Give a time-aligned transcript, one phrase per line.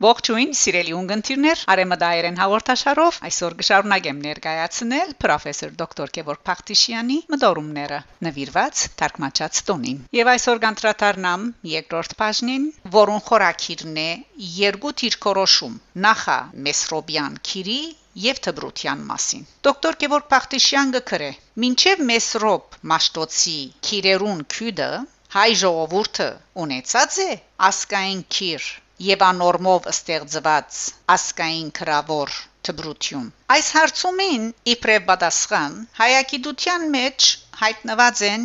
[0.00, 9.60] Ողջույն, սիրելի ունգընտիրներ, Արեմադայերեն հաղորդաշարով այսօր կշարունակեմ ներկայացնել պրոֆեսոր դոկտոր Գևորգ Փախտիշյանի մտորումները նվիրված թարգմանչած
[9.70, 11.44] տոնին։ Եվ այսօր կընտրատարնամ
[11.74, 12.66] երկրորդ բաժնին,
[12.96, 14.08] որուն խորակիրն է
[14.54, 16.40] երկու թիրքորոշում՝ նախա
[16.70, 17.78] Մեսրոբյան քիրի
[18.24, 21.32] եւ թբրության մասին։ Դոկտոր Գևորգ Փախտիշյան գկրե.
[21.66, 23.58] «Մինչև Մեսրոբ Մաշտոցի
[23.90, 24.92] քիրերուն քյուդը
[25.36, 27.32] հայ ժողովուրդը ունեցած է
[27.68, 28.76] ասկային քիր
[29.08, 30.78] եւ անորմով ստեղծված
[31.14, 32.32] ասկային քրավոր
[32.68, 37.28] թբրություն։ Այս հարցումին իբրև պատասխան հայագիտության մեջ
[37.62, 38.44] հայտնված են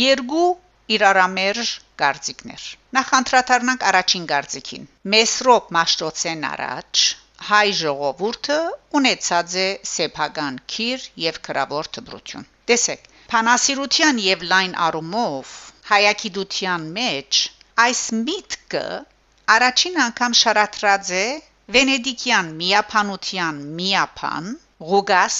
[0.00, 0.48] երկու
[0.96, 2.66] իրարամերժ գարձիկներ։
[2.98, 7.02] Նախ անդրադառնանք առաջին գարձիկին։ Մեսրոպ Մաշտոցեն առաջ
[7.48, 8.60] հայ ժողովուրդը
[9.00, 13.04] ունեցած է սեփական քիր եւ քրավոր թբրություն։ Տեսեք,
[13.34, 15.52] փանասիրության եւ լայն առումով
[15.90, 17.44] հայագիտության մեջ
[17.84, 18.86] այս միտքը
[19.56, 21.26] առաջին անգամ շարադրած է
[21.76, 24.48] վենեդիկյան միապանության միապան
[24.90, 25.36] Ռուգաս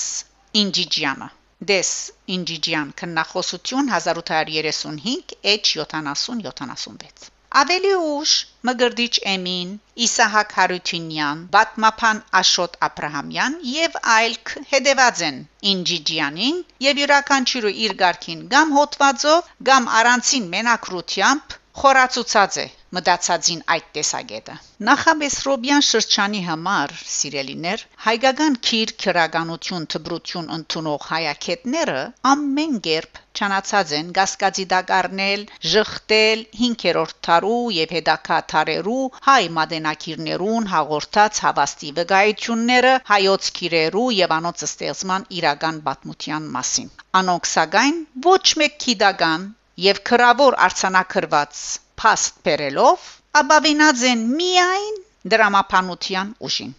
[0.60, 1.28] Ինջիջյանը
[1.70, 1.90] դես
[2.36, 8.32] Ինջիջյան քննախոսություն 1835 H7076 Ավելի ուշ
[8.68, 9.68] Մգրդիչ Էմին,
[10.06, 14.36] Իսահակ Հարությունյան, Բատմապան Աշոտ Աբ รา համյան եւ այլ
[14.72, 15.38] հետեված են
[15.74, 24.54] Ինջիջյանին եւ յուրաքանչյուրը իր ղարքին կամ հոտվածով կամ առանցին մենակրությամբ խորացուցած է մտածածին այդ տեսակետը
[24.88, 31.98] նախաբեսրոբյան շրջանի համար սիրելիներ հայկական քիր քրագանություն թբրություն ընդունող հայակետները
[32.32, 41.42] ամեն կերպ չանացած են գասկածի դակարնել ժխտել 5-րդ թարու եւ հետակա թարերու հայ մադենակիրներուն հաղորդած
[41.48, 46.90] հավաստի վկայությունները հայոց քիրերու եւ անոնց ստեղծման իրական պատմության մասին
[47.22, 49.46] անոնք սակայն ոչ մեկ քիդական
[49.86, 51.58] եւ քրավոր արցանակրված
[52.02, 53.08] փաստ բերելով
[53.42, 54.96] ապավինած են միայն
[55.34, 56.72] դրամապանության ուժին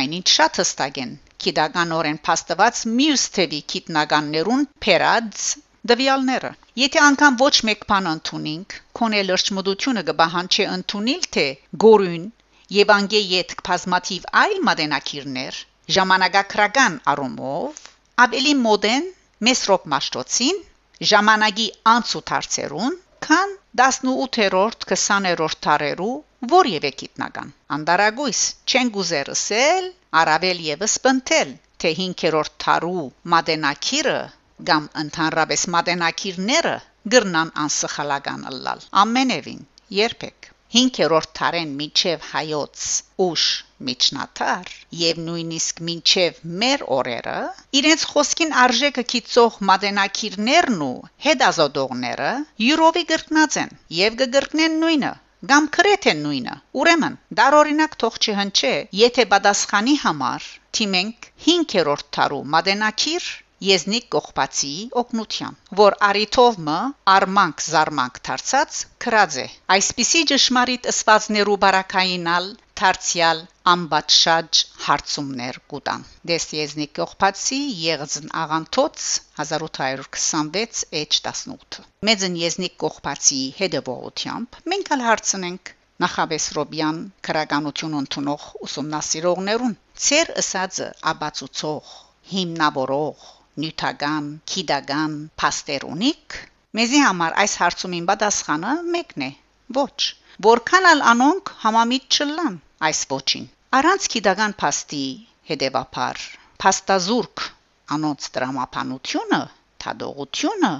[0.00, 1.12] այնինչ շատ հստակ են
[1.44, 5.46] քիդականորեն փաստված մյուս թևի քիտնականներուն փերած
[5.92, 6.50] դվյալները
[6.82, 11.46] եթե անգամ ոչ մեկ բան ընդունենք քոնե լրջմդությունը կբահանչի ընդունել թե
[11.84, 12.26] գորուն
[12.76, 15.62] եւ անգե յետ բազմաթիվ այլ մատենակիրներ
[15.96, 17.80] ժամանակակրական առումով
[18.26, 19.08] ավելի մոդեն
[19.48, 20.62] մեսրոպ մաշտոցին
[21.10, 26.14] ժամանակի անցուդարձերուն քան 18-րդ 20-րդ դարերու
[26.52, 29.88] որևէ գիտնական անդարագույս չեն գուզերսել
[30.22, 31.52] արավել եւս բնթել
[31.84, 33.04] թե 5-րդ դարու
[33.34, 34.16] մադենակիրը
[34.70, 36.76] կամ ընդհանրապես մադենակիրները
[37.16, 39.62] գրնան անսխալական ըլլալ ամենևին
[40.02, 42.84] երբեք 5-րդ դարեն միջև հայոց
[43.24, 43.46] ուշ
[43.88, 47.34] միջնաթար եւ նույնիսկ մինչև մեր օրերը
[47.80, 50.94] իրենց խոսքին արժեքը կիծող մատենակիրներն ու
[51.26, 52.30] հետազոտողները
[52.68, 55.12] յուրովի գրկնած են եւ կգրկնեն նույնը
[55.52, 63.30] կամ քրեթե նույնը ուրեմն դարօրինակ թող չհնչե եթե պատասխանի համար թիմենք 5-րդ թարու մատենակիր
[63.62, 66.78] Եզնիկ Կողբացի օկնության, որ արիթով մը
[67.16, 69.46] արմանք զարմանք դարձած քրած է։
[69.76, 72.48] Այսպիսի ճշմարիտ ըսվածներու բարակայինալ
[72.82, 73.40] դարձյալ
[73.70, 79.04] ամբաչաշ հարցումներ կուտան դեսիեզնիկ կողբացի եղձն աղանթոց
[79.44, 85.72] 1826 H18 մեծն եզնիկ կողբացի հետևողությամբ մենք ալ հարցնենք
[86.06, 86.98] նախաբես Ռոբյան
[87.28, 91.94] քրագանություն ընդունող ուսումնասիրողներուն ծեր ըսածը աբացուցող
[92.34, 96.36] հիմնավորող նյութական քիդական փաստերունիկ
[96.78, 99.30] մեզի համար այս հարցումին պատասխանը մեկն է
[99.78, 99.96] ոչ
[100.46, 102.56] որքան ալ անոնք համամիտ չլան
[102.88, 103.44] այս ոչին
[103.80, 105.04] առանց քիդական փաստի
[105.52, 106.24] հետևաբար
[106.64, 107.44] փաստազուրկ
[107.96, 109.42] անոնց դրամապանությունը
[109.84, 110.74] թադողությունը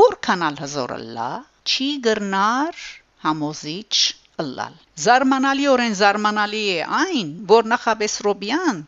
[0.00, 1.30] որքան ալ հզոր լա
[1.74, 2.84] չի գրնար
[3.26, 3.94] համոզիչ
[4.42, 4.72] ըլլալ
[5.02, 8.80] զարմանալիորեն զարմանալի է այն որ նախաբես Ռոբյան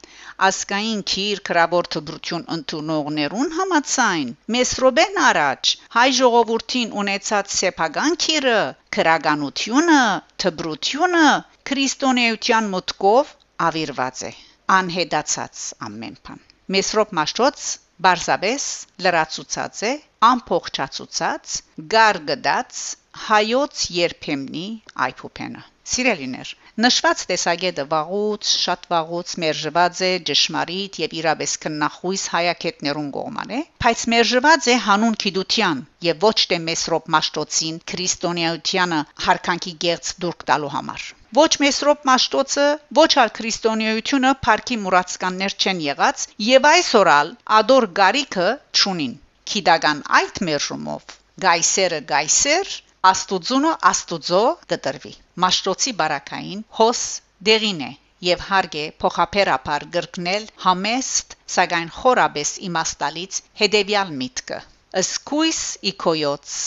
[0.48, 8.58] ասկային քիր քրավոր թբրություն ընդունողներուն համացայն Մեսրոբեն առաջ հայ ժողովրդին ունեցած սեփական քիրը
[8.98, 10.02] քրագանությունը
[10.44, 11.24] թբրությունը
[11.70, 13.32] քրիստոնեության մտկով
[13.70, 14.34] ավիրված է
[14.80, 16.44] անհետացած ամեն բան
[16.74, 17.66] Մեսրոբ Մաշտոց
[18.04, 18.64] Բարսաբես
[19.04, 19.92] լրացուցած է
[20.30, 21.52] ամփոխչացուցած
[21.94, 22.80] գարգդած
[23.24, 24.66] հայոց երբեմնի
[25.06, 26.48] այփոփենը Սիրելիներ
[26.84, 34.68] նշված տեսակետը վաղուց շատ վաղուց մերժված է ճշմարիտ եւ իրավես քննախույս հայակետներուն կողմանը բայց մերժված
[34.72, 38.98] է հանուն քիդության եւ ոչ թե մեսրոպ մաշտոցին քրիստոնեությանը
[39.28, 42.66] հարկանքի գերց դուրք տալու համար Ոչ մեսրոպ մաշտոցը,
[42.98, 48.46] ոչ ալ քրիստոնեությունը парքի մուրացկաններ չեն եղած եւ այսօրալ ադոր գարիկը
[48.80, 49.14] ճունին։
[49.52, 51.16] Քիդական այդ մերժումով
[51.46, 52.70] գայսերը գայսեր
[53.10, 54.40] Աստուծունը Աստուծո
[54.72, 55.12] կտրվի։
[55.44, 57.02] Մաշտոցի բարակային հոս
[57.48, 57.90] դերին է
[58.28, 64.60] եւ հարգե փոխապերապար գրկնել համեստ, սակայն խորաբես իմաստալից հետեւյալ միտքը.
[65.04, 65.62] Սկույս
[65.92, 66.58] իքոյոց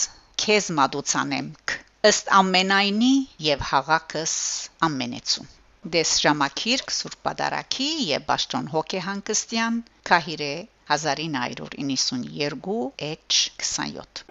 [0.44, 1.78] քեզ մատուցանեմք
[2.12, 3.14] ըստ ամենայնի
[3.50, 4.36] եւ հաղակս
[4.90, 5.56] ամենեցուն
[5.92, 9.78] Դես ժամակիրք Սուրբ Պատարագի եւ Պաշտոն Հոգեհանգստյան
[10.10, 10.52] Քահիրե
[10.96, 12.76] 1992
[13.08, 14.29] H27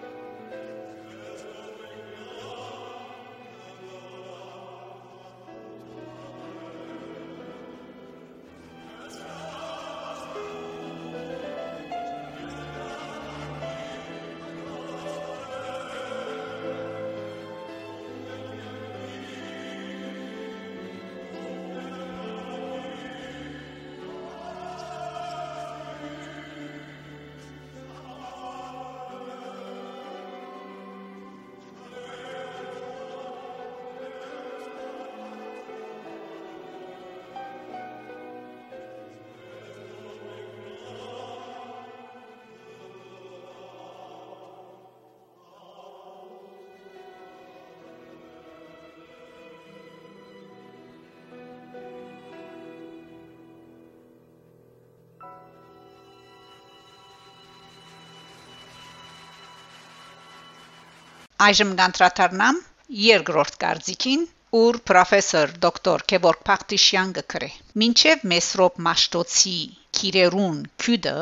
[61.43, 62.57] Այժմ գանտրատարնամ
[63.01, 64.23] երկրորդ կարծիքին
[64.59, 67.49] ուր պրոֆեսոր դոկտոր Քևորգ Փախտիշյան գկրե
[67.81, 69.53] Մինչև Մեսրոպ Մաշտոցի
[69.99, 71.15] քիրերուն քյուդը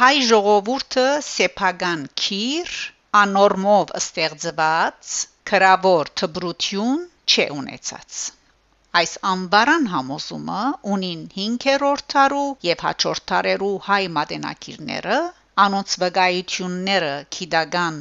[0.00, 2.76] հայ ժողովուրդը սեփական քիր
[3.22, 5.16] անորմով ստեղծված
[5.52, 8.22] քրավոր թբրություն չէ ունեցած
[9.00, 10.62] Այս անբարան համոզումը
[10.94, 15.14] ունին 5-րդ տարու եւ հաջորդ տարերու հայ մատենակիրները
[15.64, 17.96] անոնց վկայությունները քիդական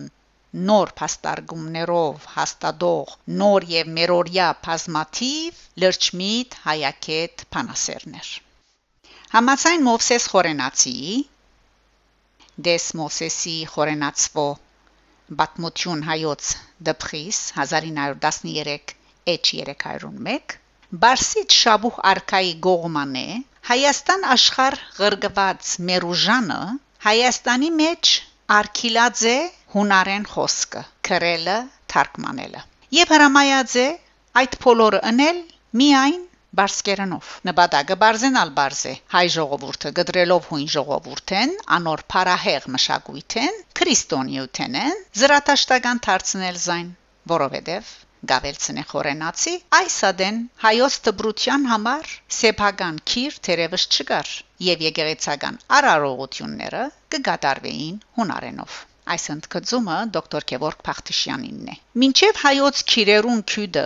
[0.71, 8.33] նոր փաստարգումներով հաստատող նոր եւ մերորյա բազմաթիվ լրջմիտ հայակետ փանասերներ
[9.37, 10.97] Համացայն Մովսես Խորենացի
[12.67, 14.49] Դես Մովսեսի Խորենացվո
[15.43, 16.51] Բատմություն հայոց
[16.91, 18.97] դպխիս 1913
[19.37, 20.60] H301
[20.99, 23.21] Բարսիտ Շաբուխ արքայի գողմանե
[23.67, 26.57] Հայաստան աշխարհ ղրգված Մերուժանը
[27.05, 28.09] Հայաստանի մեջ
[28.55, 29.35] Արքիլաձե
[29.75, 31.55] հունարեն խոսքը, քրելը,
[31.93, 32.65] թարգմանելը։
[32.99, 33.87] Եվ հրամայած է
[34.41, 35.41] այդ փոլորը ընել
[35.83, 36.19] միայն
[36.61, 44.79] բարսկերանով նպատակը բարձենալ բարձե հայ ժողովուրդը գդրելով հույն ժողովուրդեն անոր փարահեղ մշակույթեն քրիստոնեութեն
[45.23, 46.95] զրատաշտական դարձնել զայն
[47.37, 47.97] որովհետև
[48.29, 54.31] գավելցնե խորենացի այս ադեն հայոց դբրության համար սեփական քիր թերևս չկար
[54.67, 56.85] եւ եկեղեցական արարողությունները
[57.15, 58.79] կգադարվեին հունարենով
[59.11, 63.85] Այս ընդգծումը դոկտոր Գևորգ Փախտիշյանինն է։ Մինչև հայոց քիրերուն քյուդը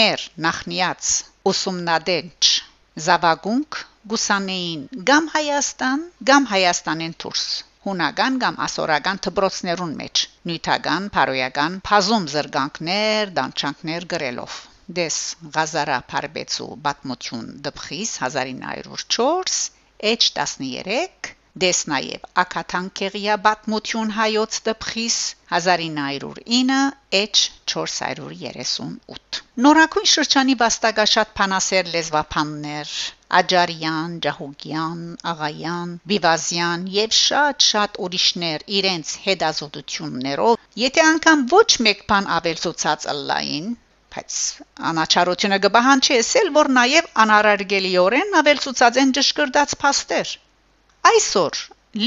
[0.00, 1.12] մեր նախնիած
[1.52, 2.50] ուսումնադենչ
[3.06, 3.78] Զավագունք
[4.14, 4.82] գուսանեին
[5.12, 7.46] գամ Հայաստան, գամ Հայաստանեն դուրս
[7.88, 14.64] հունական կամ ասորական դբրոցներուն մեջ նյութական, փարոյական, փազում զրգանքներ, դանչանքներ գրելով
[14.96, 15.16] դես
[15.54, 19.58] Ղազարա Փարբեցու Բատմություն դպխիս 1904
[20.12, 25.14] H13 Դես նաև Ակաթանկեղիա Բատմություն հայոց դպխիս
[25.58, 26.80] 1909
[27.20, 32.92] H 438 Նորակույն շրջանի վաստակաշատ փանասեր լեզվափաններ
[33.40, 35.00] Աջարյան, Ջահուգյան,
[35.32, 43.70] Աղայան, Բիվազյան եւ շատ-շատ ուրիշներ իրենց հետազոտություններով, եթե անգամ ոչ մեկ բան ավելցուցած ըլլային,
[44.16, 44.38] բայց
[44.92, 50.36] անաչարությունը գբահան չի ասել, որ նաև անարարգելիորեն ավելցուցած են ճշգրտած փաստեր
[51.06, 51.58] այսօր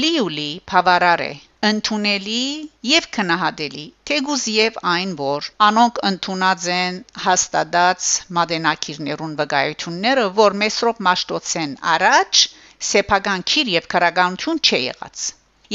[0.02, 1.32] լիուլի բավարար է
[1.68, 2.42] ընդունելի
[2.88, 8.08] եւ քնահատելի թեգուզ եւ այն որ անոնք ընդունած են հաստատած
[8.38, 12.42] մադենակիրներուն վկայությունները որ մեսրոպ մաշտոցեն առաջ
[12.90, 15.26] սեփական քիր եւ քրագանություն չի եղած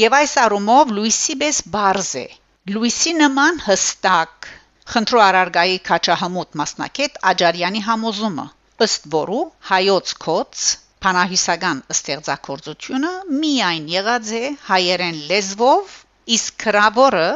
[0.04, 2.26] եւ այս առումով լուիսի բես բարձ է
[2.74, 4.50] լուիսի նման հստակ
[4.94, 8.50] խնդրո արարգայի քաչահմուտ մասնակետ աջարյանի համոզումը
[8.88, 10.68] ըստ որու հայոց կոց
[11.04, 13.12] Փանահիսական ստեղծագործությունը
[13.42, 15.94] միայն եղած է հայերեն լեզվով,
[16.38, 17.28] իսկ քրավորը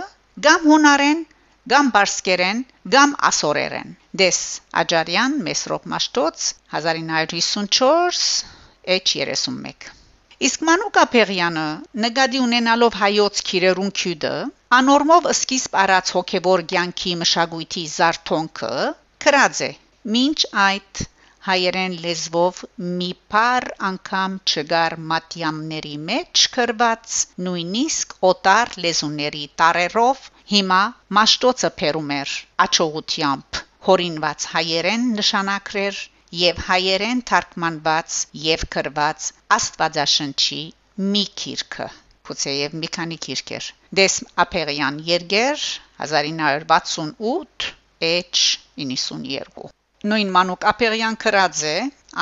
[0.48, 1.24] կամ հունարեն,
[1.74, 2.62] կամ բարսկերեն,
[2.96, 4.42] կամ ասորերեն։ Դես
[4.82, 6.46] Աջարյան Մեսրոպ Մաշտոց
[6.82, 8.22] 1954
[8.98, 9.92] H31
[10.42, 11.64] Իսկ Մանուկա Փեղյանը
[12.04, 14.32] նկատի ունենալով հայոց քիրերուն քյուդը
[14.78, 18.70] անորմով սկիզբ առած հոգևոր ցանկի մշակույթի զարթոնքը
[19.26, 19.70] քրած է.
[20.16, 21.02] Մինչ այդ
[21.46, 22.58] հայերեն լեզվով
[22.98, 30.20] մի բար անգամ չգար մատյամների մեջ կրված նույնիսկ օտար լեզուների տարերով
[30.52, 30.78] հիմա
[31.18, 36.00] մաշտոցը փերում էր աչողությամբ հորինված հայերեն նշանակրեր
[36.42, 40.62] եւ հայերեն թարգմանված եւ գրված Աստվածաշնչի
[41.10, 41.90] մի քիրքը
[42.28, 43.68] Փուցեև մի քանի քիրքեր
[44.00, 45.68] Դես Ափերյան Երգեր
[46.06, 47.70] 1968
[48.14, 48.48] H
[48.86, 51.74] 92 Նույն Մանուկ Ափերյան քրած է.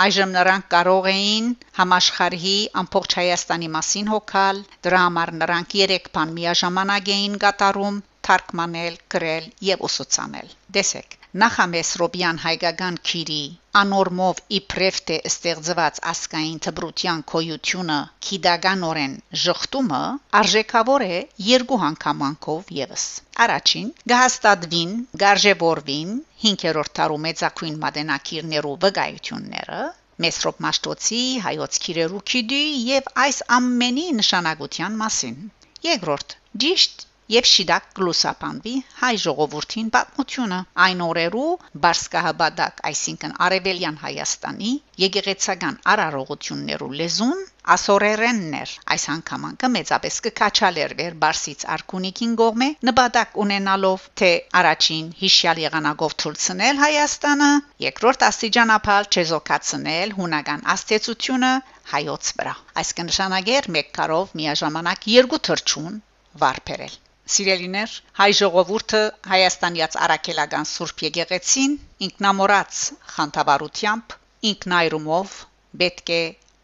[0.02, 1.46] Այժմ նրանք կարող էին
[1.78, 9.48] համաշխարհի ամբողջ Հայաստանի մասին հոգալ, դրա համար նրանք 3 բան միաժամանակ էին կատարում՝ թարգմանել, գրել
[9.70, 13.42] եւ ուսուցանել։ Դեսեք Նախամեսրոբյան հայկական քիրի
[13.78, 17.98] անորմով իբրև թե ստեղծված ասկային թբրության կոյությունը
[18.28, 20.00] քիդագանորեն ժխտումը
[20.40, 23.04] արժեքավոր է երկու հանգամանքով եւս
[23.46, 29.82] առաջին գահստադվին գարժեվորվին 5-րդ տարու մեծակույն մատենակիրներու վկայությունները
[30.24, 35.38] Մեսրոպ Մաշտոցի հայոց քիրերու քիդի եւ այս ամենի նշանակության մասին
[35.86, 40.56] երկրորդ ճիշտ եւ շիդակ գլուսապանվի հայ ժողովրդին պատմությունը
[40.86, 41.50] այն օրերու
[41.84, 44.72] բարսկահաբադակ այսինքն արևելյան հայաստանի
[45.04, 47.44] եկեղեցական արարողություններու լեզուն
[47.74, 56.16] ասորերեններ այս անգամանքը մեծապես կկաչալեր վեր բարսից արքունիկին գողմե նպատակ ունենալով թե առաջին հիշյալ եղանակով
[56.22, 57.50] թույլցնել Հայաստանը
[57.86, 61.52] երկրորդ աստիճանապալ չեզոքացնել հունական աստեցությունը
[61.92, 66.02] հայոց վրա այս կնշանակեր մեկ կարով միաժամանակ երկու թրջուն
[66.44, 66.98] վարբերել
[67.30, 72.80] Սիրելիներ, հայ ժողովուրդը Հայաստանյաց Արաքելական Սուրբ Եկեղեցին ինքնամորած
[73.16, 74.16] խանդավառությամբ
[74.52, 75.36] ինքնայրումով
[75.82, 76.22] պետք է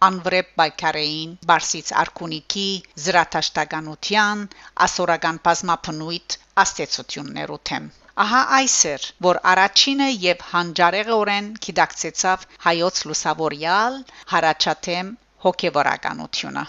[0.09, 2.67] անվրեպ բայկարեին Բարսից Արքունիքի
[3.05, 4.43] զրաթաշտականության
[4.89, 7.87] ասորական բազմապնույթ աստեցություններու թեմ
[8.25, 13.99] Ահա այս էր, որ առաջինը եւ հանջարեղորեն գիտակցեցավ հայոց լուսավորյալ
[14.31, 15.11] հարաճաթեմ
[15.47, 16.65] հոգեվորականությունը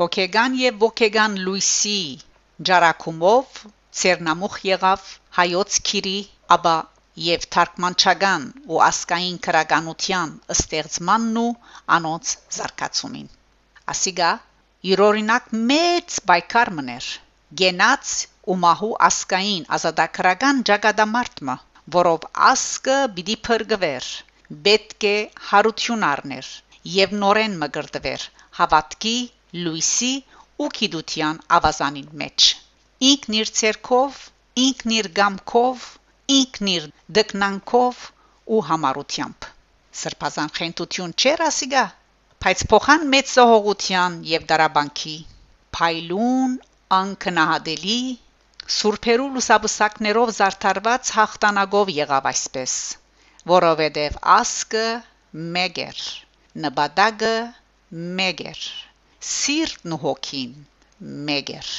[0.00, 2.00] հոգեգան եւ ոգեգան լույսի
[2.66, 3.58] ջարակումով
[3.98, 5.02] ցերնամուխ եղավ
[5.38, 6.18] հայոց քիրի
[6.56, 6.76] ապա
[7.26, 11.52] եւ թարգմանչական ու ասկային քրականության ստեղծմանն ու
[11.96, 13.28] անոնց զարգացումին
[13.94, 14.30] ասիգա
[14.92, 17.08] իրօրինակ մեծ բայկար մներ
[17.62, 18.12] գենաց
[18.52, 21.56] ու մահու ասկային ազատագրական ճակատամարտը
[21.98, 24.08] որով ասկը պիտի փրկվեր
[24.68, 25.16] պետք է
[25.50, 26.50] հարություն առներ
[26.94, 28.26] եւ նորեն մգրտվեր
[28.60, 29.16] հավատքի
[29.64, 30.12] լույսի
[30.64, 32.48] ու գիտության ավազանին մեջ
[33.12, 34.20] ինքն իր ցերկով
[34.66, 35.88] ինքն իր գամքով
[36.38, 36.88] ինքն իր
[37.18, 38.04] դկնանքով
[38.56, 39.50] ու համառությամբ
[40.02, 41.84] սրբազան խենթություն չեր ասիգա
[42.44, 45.16] բայց փոխան մեծ զողողության եւ դարաբանքի
[45.78, 46.56] փայլուն
[46.96, 48.00] անկնահատելի
[48.76, 52.74] սուրբերու լուսաբսակներով զարդարված հաղթանագով եղավ այսպես.
[53.52, 54.84] Որովհետև ասկը
[55.56, 56.02] մեգեր
[56.64, 57.32] նպատակը
[58.20, 58.62] մեգեր
[59.26, 60.50] սիրտն ու հոգին
[61.28, 61.70] մեգեր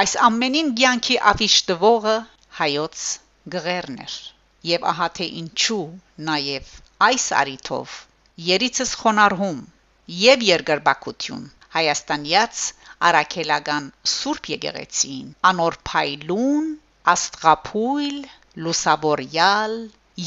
[0.00, 2.16] այս ամենին ցանկի ավիշտվողը
[2.58, 3.04] հայոց
[3.54, 4.16] գղերներ
[4.70, 5.84] եւ ահա թե ինչու
[6.28, 6.72] նաեւ
[7.06, 7.94] այս արիթով
[8.48, 9.62] երիցս խոնարհում
[10.22, 11.46] եւ երգրբակություն
[11.76, 12.64] հայաստանյաց
[13.10, 16.68] արաքելական սուրբ եկեղեցին անոր փայլուն
[17.14, 18.18] աստղապույլ
[18.66, 19.78] լուսավորյալ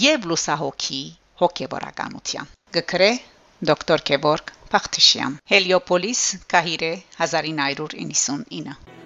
[0.05, 1.03] եւ լուսահոգի
[1.43, 3.11] հոգեվորականության գկրե
[3.71, 6.23] դոկտոր Կեվորգ Փախտիշյան Հելիոպոլիս
[6.55, 6.93] Կահիրե
[7.27, 9.00] 1999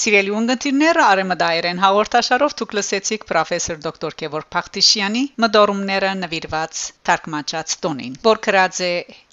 [0.00, 6.78] Սիրելի ունգընտիրները արեմդայերեն հաղորդաշարով դուք լսեցիք պրոֆեսոր դոկտոր Գևորգ Փախտիշյանի մդորումները նվիրված
[7.08, 8.88] թարգմանած տոնին, որ գրած է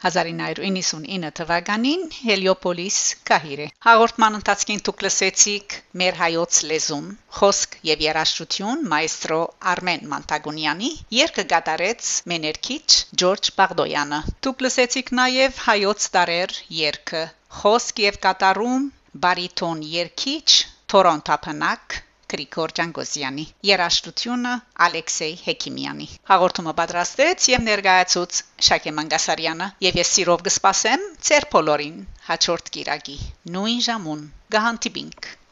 [0.09, 2.97] 1999 թվականին Հելիոպոլիս
[3.31, 7.07] Կահիրե։ Հաղորդման ընթացքին դուք լսեցիք մեր հայոց լեզուն,
[7.39, 9.39] խոսք եւ երաժշտություն մայստրո
[9.75, 12.89] Արմեն Մանտագունյանի, երգը գատարեց մեներքիչ
[13.23, 17.25] Ջորջ Բաղդոյանը։ Դուք լսեցիք նաեւ հայոց տարեր երգը,
[17.63, 18.93] խոսք եւ կատարում
[19.25, 20.49] բարիտոն երգիչ
[20.93, 21.95] Թորոն Թափանակ
[22.31, 24.53] Գրիգոր Ջանգոսյանի երաժշտությունը
[24.87, 32.73] Ալեքսեյ Հեքիմյանի հաղորդումը պատրաստեց եւ ներկայացուց Շակե Մանգասարյանը եւ ես սիրով կսպասեմ ծեր բոլորին հաջորդ
[32.77, 33.19] կիրակի
[33.57, 34.25] նույն ժամուն
[34.57, 35.31] գահանտիբինք